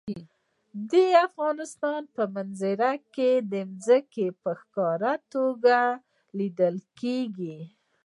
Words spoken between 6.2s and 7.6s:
لیدل کېږي.